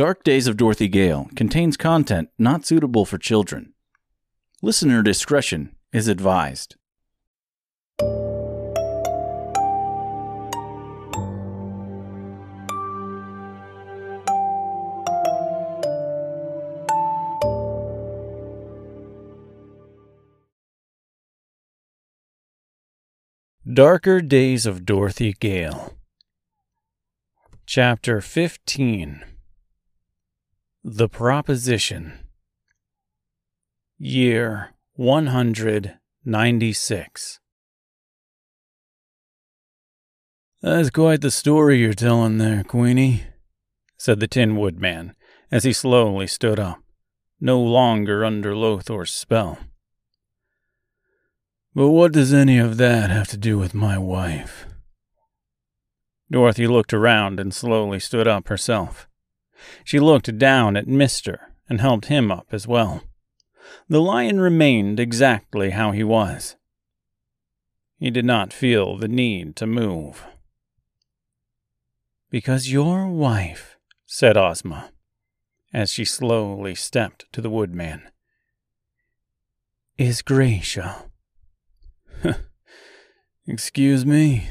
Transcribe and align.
Dark 0.00 0.24
Days 0.24 0.46
of 0.46 0.56
Dorothy 0.56 0.88
Gale 0.88 1.28
contains 1.36 1.76
content 1.76 2.30
not 2.38 2.64
suitable 2.64 3.04
for 3.04 3.18
children. 3.18 3.74
Listener 4.62 5.02
discretion 5.02 5.76
is 5.92 6.08
advised. 6.08 6.76
Darker 23.70 24.22
Days 24.22 24.64
of 24.64 24.86
Dorothy 24.86 25.34
Gale. 25.34 25.92
Chapter 27.66 28.22
15 28.22 29.29
The 30.82 31.10
Proposition. 31.10 32.20
Year 33.98 34.70
196. 34.94 37.40
That's 40.62 40.88
quite 40.88 41.20
the 41.20 41.30
story 41.30 41.80
you're 41.80 41.92
telling 41.92 42.38
there, 42.38 42.64
Queenie, 42.64 43.24
said 43.98 44.20
the 44.20 44.26
Tin 44.26 44.56
Woodman 44.56 45.14
as 45.50 45.64
he 45.64 45.74
slowly 45.74 46.26
stood 46.26 46.58
up, 46.58 46.78
no 47.38 47.60
longer 47.60 48.24
under 48.24 48.56
Lothor's 48.56 49.12
spell. 49.12 49.58
But 51.74 51.90
what 51.90 52.12
does 52.12 52.32
any 52.32 52.56
of 52.56 52.78
that 52.78 53.10
have 53.10 53.28
to 53.28 53.36
do 53.36 53.58
with 53.58 53.74
my 53.74 53.98
wife? 53.98 54.64
Dorothy 56.32 56.66
looked 56.66 56.94
around 56.94 57.38
and 57.38 57.52
slowly 57.52 58.00
stood 58.00 58.26
up 58.26 58.48
herself. 58.48 59.09
She 59.84 60.00
looked 60.00 60.38
down 60.38 60.76
at 60.76 60.86
Mister 60.86 61.52
and 61.68 61.80
helped 61.80 62.06
him 62.06 62.30
up 62.30 62.48
as 62.52 62.66
well. 62.66 63.02
The 63.88 64.00
lion 64.00 64.40
remained 64.40 64.98
exactly 64.98 65.70
how 65.70 65.92
he 65.92 66.02
was. 66.02 66.56
He 67.98 68.10
did 68.10 68.24
not 68.24 68.52
feel 68.52 68.96
the 68.96 69.08
need 69.08 69.56
to 69.56 69.66
move. 69.66 70.24
Because 72.30 72.72
your 72.72 73.08
wife, 73.08 73.76
said 74.06 74.36
Ozma, 74.36 74.90
as 75.72 75.90
she 75.90 76.04
slowly 76.04 76.74
stepped 76.74 77.30
to 77.32 77.40
the 77.40 77.50
woodman, 77.50 78.02
is 79.98 80.22
Gracia. 80.22 81.04
Excuse 83.46 84.06
me, 84.06 84.48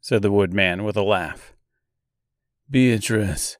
said 0.00 0.22
the 0.22 0.30
woodman 0.30 0.84
with 0.84 0.96
a 0.96 1.02
laugh. 1.02 1.54
Beatrice 2.70 3.56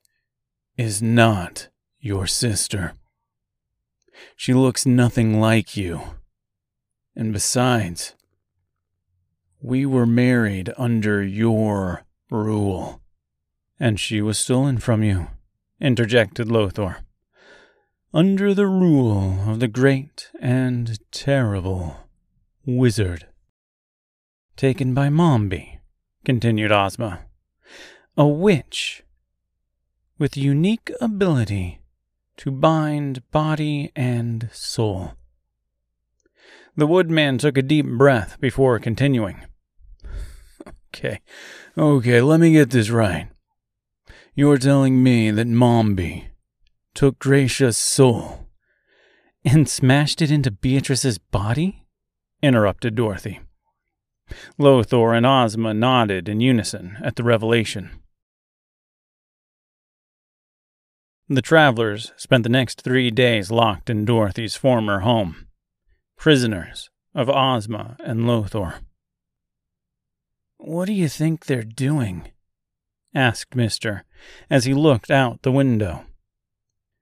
is 0.77 1.01
not 1.01 1.67
your 1.99 2.27
sister. 2.27 2.93
She 4.35 4.53
looks 4.53 4.85
nothing 4.85 5.39
like 5.39 5.77
you. 5.77 6.01
And 7.15 7.31
besides, 7.31 8.15
we 9.61 9.85
were 9.85 10.05
married 10.05 10.73
under 10.77 11.23
your 11.23 12.03
rule. 12.29 13.01
And 13.79 13.99
she 13.99 14.21
was 14.21 14.37
stolen 14.37 14.77
from 14.77 15.03
you, 15.03 15.27
interjected 15.79 16.47
Lothor. 16.47 16.97
Under 18.13 18.53
the 18.53 18.67
rule 18.67 19.49
of 19.49 19.59
the 19.59 19.67
great 19.67 20.29
and 20.39 20.99
terrible 21.11 21.97
wizard 22.65 23.27
taken 24.55 24.93
by 24.93 25.09
Mombi, 25.09 25.79
continued 26.25 26.71
Ozma. 26.71 27.21
A 28.15 28.27
witch 28.27 29.02
with 30.17 30.37
unique 30.37 30.91
ability 31.01 31.81
to 32.37 32.51
bind 32.51 33.29
body 33.31 33.91
and 33.95 34.49
soul. 34.51 35.13
The 36.75 36.87
woodman 36.87 37.37
took 37.37 37.57
a 37.57 37.61
deep 37.61 37.85
breath 37.85 38.37
before 38.39 38.79
continuing. 38.79 39.43
Okay, 40.95 41.21
okay, 41.75 42.21
let 42.21 42.39
me 42.39 42.51
get 42.51 42.69
this 42.69 42.91
right. 42.91 43.27
You're 44.35 44.59
telling 44.59 45.01
me 45.01 45.31
that 45.31 45.47
Mombi 45.47 46.25
took 46.93 47.17
Gracia's 47.17 47.77
soul 47.77 48.47
and 49.43 49.67
smashed 49.67 50.21
it 50.21 50.29
into 50.29 50.51
Beatrice's 50.51 51.17
body? 51.17 51.87
interrupted 52.43 52.93
Dorothy. 52.93 53.39
Lothor 54.59 55.17
and 55.17 55.25
Ozma 55.25 55.73
nodded 55.73 56.29
in 56.29 56.41
unison 56.41 56.97
at 57.03 57.15
the 57.15 57.23
revelation. 57.23 57.89
The 61.29 61.41
travelers 61.41 62.11
spent 62.17 62.43
the 62.43 62.49
next 62.49 62.81
three 62.81 63.09
days 63.09 63.49
locked 63.49 63.89
in 63.89 64.03
Dorothy's 64.03 64.57
former 64.57 64.99
home, 64.99 65.47
prisoners 66.17 66.89
of 67.15 67.29
Ozma 67.29 67.95
and 68.03 68.21
Lothor. 68.21 68.81
What 70.57 70.85
do 70.85 70.93
you 70.93 71.07
think 71.07 71.45
they're 71.45 71.63
doing? 71.63 72.31
asked 73.15 73.55
Mister 73.55 74.03
as 74.49 74.65
he 74.65 74.73
looked 74.73 75.09
out 75.09 75.43
the 75.43 75.51
window. 75.51 76.05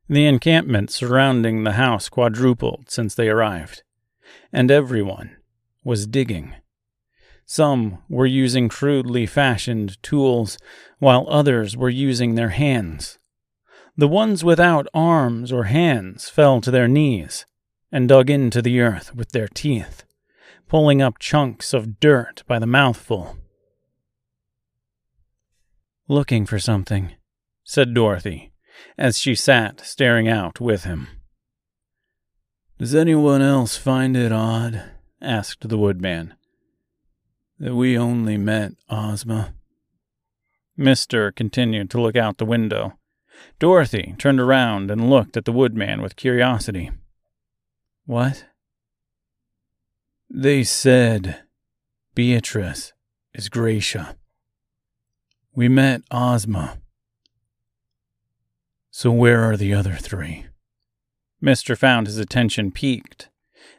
The 0.08 0.28
encampment 0.28 0.92
surrounding 0.92 1.64
the 1.64 1.74
house 1.74 2.10
quadrupled 2.10 2.92
since 2.92 3.16
they 3.16 3.30
arrived, 3.30 3.82
and 4.52 4.70
everyone 4.70 5.38
was 5.84 6.06
digging. 6.06 6.56
Some 7.46 8.00
were 8.08 8.26
using 8.28 8.70
crudely 8.70 9.26
fashioned 9.26 10.02
tools, 10.04 10.58
while 11.00 11.26
others 11.30 11.76
were 11.76 11.90
using 11.90 12.36
their 12.36 12.50
hands. 12.50 13.18
The 13.98 14.08
ones 14.08 14.44
without 14.44 14.88
arms 14.94 15.52
or 15.52 15.66
hands 15.66 16.30
fell 16.30 16.62
to 16.62 16.72
their 16.72 16.88
knees 16.88 17.46
and 17.92 18.08
dug 18.08 18.30
into 18.30 18.62
the 18.62 18.80
earth 18.80 19.14
with 19.14 19.32
their 19.32 19.48
teeth, 19.48 20.04
pulling 20.68 21.02
up 21.02 21.20
chunks 21.20 21.74
of 21.74 22.00
dirt 22.00 22.44
by 22.48 22.58
the 22.58 22.66
mouthful. 22.66 23.38
Looking 26.08 26.46
for 26.46 26.60
something, 26.60 27.14
said 27.64 27.94
Dorothy, 27.94 28.54
as 28.98 29.20
she 29.20 29.36
sat 29.36 29.82
staring 29.82 30.28
out 30.28 30.62
with 30.62 30.86
him. 30.86 31.08
Does 32.78 32.96
anyone 32.96 33.42
else 33.42 33.78
find 33.78 34.16
it 34.18 34.32
odd? 34.32 34.84
asked 35.22 35.68
the 35.70 35.78
woodman 35.78 36.34
that 37.60 37.76
we 37.76 37.96
only 37.96 38.38
met 38.38 38.72
Ozma. 38.90 39.54
Mister 40.76 41.32
continued 41.32 41.92
to 41.92 42.02
look 42.02 42.16
out 42.16 42.40
the 42.40 42.46
window. 42.46 42.98
Dorothy 43.60 44.16
turned 44.18 44.40
around 44.40 44.90
and 44.90 45.10
looked 45.10 45.38
at 45.38 45.46
the 45.46 45.52
woodman 45.52 46.02
with 46.02 46.16
curiosity. 46.16 46.92
What? 48.06 48.46
They 50.30 50.64
said 50.64 51.44
Beatrice 52.16 52.94
is 53.34 53.50
Gracia. 53.50 54.16
We 55.54 55.68
met 55.68 56.02
Ozma. 56.12 56.80
So 58.90 59.12
where 59.12 59.44
are 59.44 59.58
the 59.58 59.74
other 59.74 59.96
three? 59.96 60.48
Mister 61.40 61.76
found 61.76 62.08
his 62.08 62.18
attention 62.18 62.72
piqued 62.72 63.30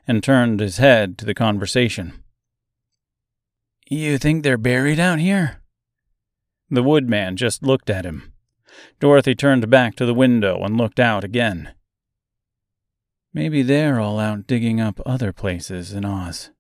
and 0.07 0.23
turned 0.23 0.61
his 0.61 0.79
head 0.79 1.17
to 1.19 1.25
the 1.25 1.35
conversation. 1.35 2.23
You 3.89 4.19
think 4.19 4.43
they're 4.43 4.57
buried 4.59 4.99
out 4.99 5.19
here? 5.19 5.63
The 6.71 6.83
woodman 6.83 7.37
just 7.37 7.63
looked 7.63 7.91
at 7.91 8.05
him. 8.07 8.32
Dorothy 9.01 9.35
turned 9.35 9.69
back 9.69 9.97
to 9.97 10.07
the 10.07 10.15
window 10.15 10.63
and 10.63 10.77
looked 10.77 11.01
out 11.01 11.25
again. 11.25 11.73
Maybe 13.35 13.63
they're 13.63 13.99
all 13.99 14.19
out 14.19 14.47
digging 14.47 14.81
up 14.81 15.01
other 15.07 15.33
places 15.33 15.93
in 15.93 16.05
Oz. 16.05 16.51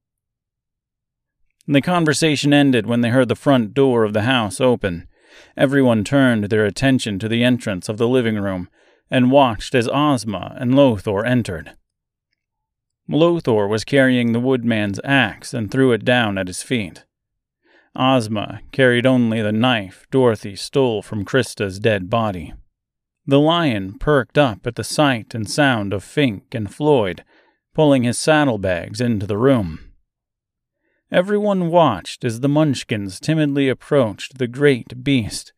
The 1.67 1.81
conversation 1.81 2.53
ended 2.53 2.87
when 2.87 3.03
they 3.03 3.11
heard 3.11 3.29
the 3.29 3.37
front 3.37 3.75
door 3.75 4.05
of 4.05 4.15
the 4.15 4.23
house 4.23 4.61
open. 4.61 5.07
Everyone 5.57 6.03
turned 6.03 6.45
their 6.45 6.65
attention 6.65 7.19
to 7.21 7.29
the 7.29 7.45
entrance 7.45 7.89
of 7.89 7.99
the 7.99 8.09
living 8.09 8.37
room 8.37 8.69
and 9.11 9.31
watched 9.31 9.75
as 9.75 9.89
Ozma 9.89 10.57
and 10.59 10.73
Lothor 10.75 11.25
entered. 11.25 11.73
Lothor 13.09 13.69
was 13.69 13.85
carrying 13.85 14.33
the 14.33 14.41
woodman's 14.41 15.01
axe 15.05 15.53
and 15.53 15.71
threw 15.71 15.93
it 15.93 16.05
down 16.05 16.39
at 16.39 16.47
his 16.47 16.63
feet. 16.63 17.05
Ozma 17.95 18.61
carried 18.73 19.07
only 19.07 19.43
the 19.43 19.53
knife 19.53 20.07
Dorothy 20.11 20.57
stole 20.57 21.03
from 21.03 21.25
Krista's 21.25 21.79
dead 21.79 22.09
body. 22.09 22.55
The 23.27 23.41
lion 23.41 23.99
perked 23.99 24.39
up 24.39 24.67
at 24.67 24.77
the 24.77 24.85
sight 24.85 25.35
and 25.35 25.49
sound 25.49 25.93
of 25.93 26.03
Fink 26.03 26.55
and 26.55 26.75
Floyd 26.75 27.23
pulling 27.75 28.03
his 28.03 28.19
saddlebags 28.19 29.01
into 29.01 29.27
the 29.27 29.39
room. 29.39 29.93
Everyone 31.11 31.69
watched 31.69 32.25
as 32.25 32.41
the 32.41 32.49
Munchkins 32.49 33.21
timidly 33.21 33.69
approached 33.69 34.39
the 34.39 34.47
great 34.47 35.05
beast 35.05 35.53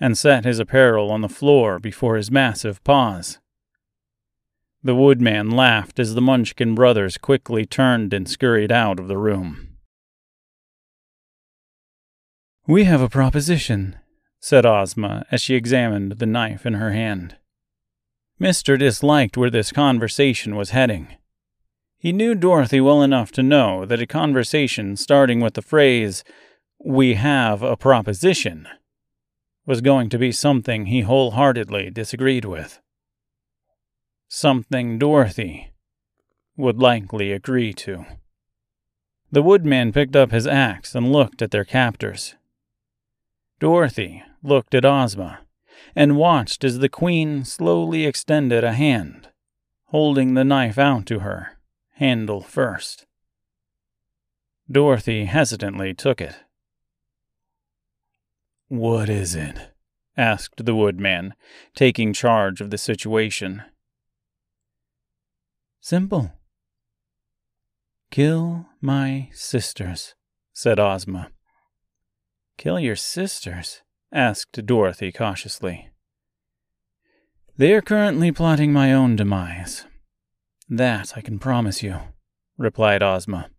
and 0.00 0.18
set 0.18 0.44
his 0.44 0.58
apparel 0.58 1.10
on 1.10 1.20
the 1.20 1.28
floor 1.28 1.78
before 1.78 2.16
his 2.16 2.30
massive 2.30 2.82
paws. 2.84 3.38
The 4.82 4.94
woodman 4.94 5.50
laughed 5.50 5.98
as 5.98 6.14
the 6.14 6.20
Munchkin 6.20 6.74
brothers 6.74 7.16
quickly 7.16 7.64
turned 7.64 8.12
and 8.12 8.28
scurried 8.28 8.72
out 8.72 9.00
of 9.00 9.08
the 9.08 9.16
room. 9.16 9.73
We 12.66 12.84
have 12.84 13.02
a 13.02 13.10
proposition, 13.10 13.96
said 14.40 14.64
Ozma 14.64 15.26
as 15.30 15.42
she 15.42 15.54
examined 15.54 16.12
the 16.12 16.24
knife 16.24 16.64
in 16.64 16.74
her 16.74 16.92
hand. 16.92 17.36
Mister 18.38 18.78
disliked 18.78 19.36
where 19.36 19.50
this 19.50 19.70
conversation 19.70 20.56
was 20.56 20.70
heading. 20.70 21.08
He 21.98 22.10
knew 22.10 22.34
Dorothy 22.34 22.80
well 22.80 23.02
enough 23.02 23.30
to 23.32 23.42
know 23.42 23.84
that 23.84 24.00
a 24.00 24.06
conversation 24.06 24.96
starting 24.96 25.40
with 25.40 25.54
the 25.54 25.62
phrase, 25.62 26.24
We 26.78 27.14
have 27.14 27.62
a 27.62 27.76
proposition, 27.76 28.66
was 29.66 29.82
going 29.82 30.08
to 30.08 30.18
be 30.18 30.32
something 30.32 30.86
he 30.86 31.02
wholeheartedly 31.02 31.90
disagreed 31.90 32.46
with. 32.46 32.80
Something 34.26 34.98
Dorothy 34.98 35.74
would 36.56 36.78
likely 36.78 37.30
agree 37.30 37.74
to. 37.74 38.06
The 39.30 39.42
woodman 39.42 39.92
picked 39.92 40.16
up 40.16 40.30
his 40.30 40.46
axe 40.46 40.94
and 40.94 41.12
looked 41.12 41.42
at 41.42 41.50
their 41.50 41.64
captors. 41.64 42.36
Dorothy 43.60 44.22
looked 44.42 44.74
at 44.74 44.84
Ozma 44.84 45.40
and 45.94 46.16
watched 46.16 46.64
as 46.64 46.78
the 46.78 46.88
queen 46.88 47.44
slowly 47.44 48.04
extended 48.04 48.64
a 48.64 48.72
hand, 48.72 49.28
holding 49.86 50.34
the 50.34 50.44
knife 50.44 50.78
out 50.78 51.06
to 51.06 51.20
her 51.20 51.58
handle 51.94 52.40
first. 52.40 53.06
Dorothy 54.70 55.26
hesitantly 55.26 55.94
took 55.94 56.20
it. 56.20 56.36
What 58.68 59.08
is 59.08 59.34
it? 59.34 59.70
asked 60.16 60.64
the 60.64 60.74
woodman, 60.74 61.34
taking 61.74 62.12
charge 62.12 62.60
of 62.60 62.70
the 62.70 62.78
situation. 62.78 63.62
Simple. 65.80 66.32
Kill 68.10 68.66
my 68.80 69.28
sisters, 69.32 70.14
said 70.52 70.78
Ozma. 70.78 71.33
Kill 72.56 72.78
your 72.78 72.96
sisters? 72.96 73.82
asked 74.12 74.64
Dorothy 74.64 75.10
cautiously. 75.10 75.90
They 77.56 77.72
are 77.74 77.82
currently 77.82 78.32
plotting 78.32 78.72
my 78.72 78.92
own 78.92 79.16
demise. 79.16 79.86
That 80.68 81.16
I 81.16 81.20
can 81.20 81.38
promise 81.38 81.82
you, 81.82 81.98
replied 82.56 83.02
Ozma. 83.02 83.50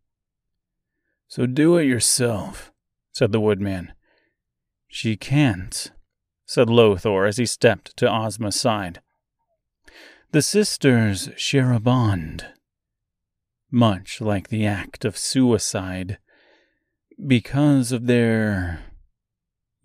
So 1.28 1.46
do 1.46 1.78
it 1.78 1.86
yourself, 1.86 2.72
said 3.12 3.32
the 3.32 3.40
woodman. 3.40 3.94
She 4.88 5.18
can't, 5.18 5.92
said 6.46 6.68
Lothor 6.68 7.28
as 7.28 7.38
he 7.38 7.46
stepped 7.46 7.96
to 7.98 8.10
Ozma's 8.10 8.60
side. 8.60 9.02
The 10.32 10.42
sisters 10.42 11.30
share 11.36 11.72
a 11.72 11.80
bond, 11.80 12.48
much 13.72 14.22
like 14.22 14.50
the 14.50 14.66
act 14.66 15.06
of 15.06 15.18
suicide, 15.18 16.18
because 17.26 17.92
of 17.92 18.08
their 18.08 18.85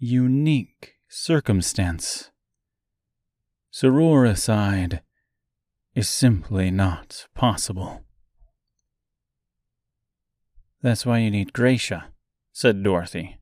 unique 0.03 0.95
circumstance. 1.09 2.31
Sororicide 3.71 5.01
is 5.95 6.09
simply 6.09 6.71
not 6.71 7.27
possible. 7.35 8.03
That's 10.81 11.05
why 11.05 11.19
you 11.19 11.31
need 11.31 11.53
Gracia, 11.53 12.07
said 12.51 12.83
Dorothy. 12.83 13.41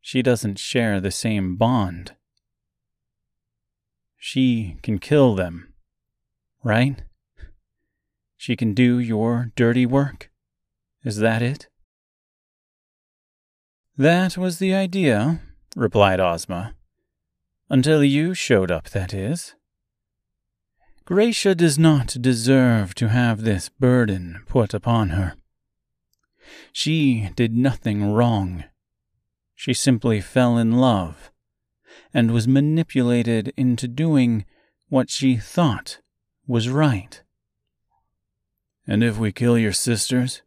She 0.00 0.20
doesn't 0.20 0.58
share 0.58 1.00
the 1.00 1.12
same 1.12 1.54
bond. 1.54 2.16
She 4.18 4.78
can 4.82 4.98
kill 4.98 5.36
them, 5.36 5.74
right? 6.64 7.02
She 8.36 8.56
can 8.56 8.74
do 8.74 8.98
your 8.98 9.52
dirty 9.54 9.86
work. 9.86 10.32
Is 11.04 11.18
that 11.18 11.40
it? 11.40 11.68
That 13.96 14.36
was 14.36 14.58
the 14.58 14.74
idea, 14.74 15.40
replied 15.76 16.18
Ozma. 16.18 16.74
Until 17.70 18.02
you 18.02 18.34
showed 18.34 18.70
up, 18.70 18.90
that 18.90 19.14
is. 19.14 19.54
Gracia 21.04 21.54
does 21.54 21.78
not 21.78 22.16
deserve 22.20 22.94
to 22.96 23.08
have 23.08 23.42
this 23.42 23.68
burden 23.68 24.42
put 24.48 24.74
upon 24.74 25.10
her. 25.10 25.34
She 26.72 27.30
did 27.36 27.54
nothing 27.54 28.12
wrong. 28.12 28.64
She 29.54 29.72
simply 29.72 30.20
fell 30.20 30.58
in 30.58 30.72
love 30.72 31.30
and 32.12 32.32
was 32.32 32.48
manipulated 32.48 33.52
into 33.56 33.86
doing 33.86 34.44
what 34.88 35.08
she 35.08 35.36
thought 35.36 36.00
was 36.46 36.68
right. 36.68 37.22
And 38.86 39.04
if 39.04 39.18
we 39.18 39.30
kill 39.30 39.56
your 39.56 39.72
sisters? 39.72 40.42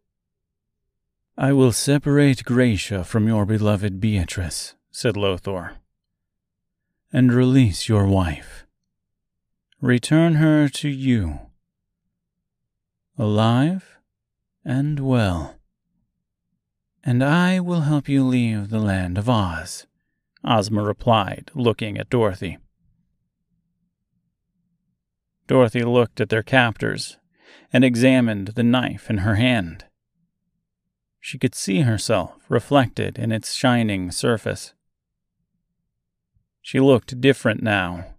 I 1.37 1.53
will 1.53 1.71
separate 1.71 2.43
Gracia 2.43 3.03
from 3.03 3.27
your 3.27 3.45
beloved 3.45 3.99
Beatrice, 3.99 4.75
said 4.91 5.15
Lothor, 5.15 5.75
and 7.13 7.31
release 7.31 7.87
your 7.87 8.07
wife 8.07 8.67
return 9.81 10.35
her 10.35 10.67
to 10.67 10.89
you, 10.89 11.39
alive 13.17 13.97
and 14.65 14.99
well. 14.99 15.55
And 17.03 17.23
I 17.23 17.59
will 17.59 17.81
help 17.81 18.09
you 18.09 18.23
leave 18.23 18.69
the 18.69 18.79
land 18.79 19.17
of 19.17 19.29
Oz, 19.29 19.85
Ozma 20.43 20.83
replied, 20.83 21.51
looking 21.53 21.97
at 21.97 22.09
Dorothy. 22.09 22.57
Dorothy 25.47 25.83
looked 25.83 26.19
at 26.19 26.29
their 26.29 26.43
captors 26.43 27.17
and 27.71 27.85
examined 27.85 28.49
the 28.49 28.63
knife 28.63 29.09
in 29.09 29.19
her 29.19 29.35
hand. 29.35 29.85
She 31.27 31.38
could 31.38 31.56
see 31.56 31.81
herself 31.81 32.38
reflected 32.47 33.19
in 33.19 33.33
its 33.33 33.53
shining 33.53 34.12
surface. 34.12 34.74
She 36.62 36.79
looked 36.79 37.19
different 37.19 37.62
now 37.62 38.15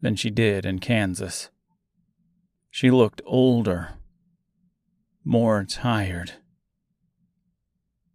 than 0.00 0.14
she 0.14 0.30
did 0.30 0.64
in 0.64 0.78
Kansas. 0.78 1.50
She 2.70 2.92
looked 2.92 3.22
older, 3.26 3.94
more 5.24 5.64
tired. 5.64 6.34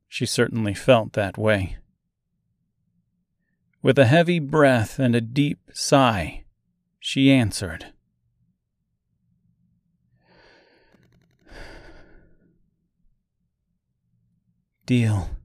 She 0.07 0.25
certainly 0.25 0.73
felt 0.73 1.11
that 1.11 1.37
way. 1.37 1.75
With 3.81 3.99
a 3.99 4.05
heavy 4.05 4.39
breath 4.39 4.99
and 4.99 5.17
a 5.17 5.19
deep 5.19 5.59
sigh, 5.73 6.45
she 6.97 7.29
answered. 7.29 7.87
Deal. 14.87 15.36